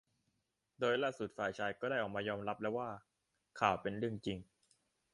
[0.79, 2.89] โดยล่าสุดฝ่ายชายก็ได้ออกมายอมรับแล้วว่า
[3.59, 4.39] ข่าว เป็นเรื่องจริง